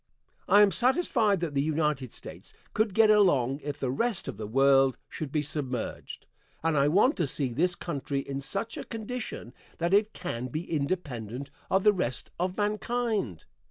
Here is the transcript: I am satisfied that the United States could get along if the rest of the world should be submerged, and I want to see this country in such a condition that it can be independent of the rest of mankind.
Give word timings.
I 0.47 0.63
am 0.63 0.71
satisfied 0.71 1.41
that 1.41 1.53
the 1.53 1.61
United 1.61 2.11
States 2.11 2.55
could 2.73 2.95
get 2.95 3.11
along 3.11 3.59
if 3.61 3.79
the 3.79 3.91
rest 3.91 4.27
of 4.27 4.37
the 4.37 4.47
world 4.47 4.97
should 5.07 5.31
be 5.31 5.43
submerged, 5.43 6.25
and 6.63 6.75
I 6.75 6.87
want 6.87 7.15
to 7.17 7.27
see 7.27 7.53
this 7.53 7.75
country 7.75 8.21
in 8.21 8.41
such 8.41 8.77
a 8.77 8.83
condition 8.83 9.53
that 9.77 9.93
it 9.93 10.11
can 10.11 10.47
be 10.47 10.63
independent 10.63 11.51
of 11.69 11.83
the 11.83 11.93
rest 11.93 12.31
of 12.39 12.57
mankind. 12.57 13.45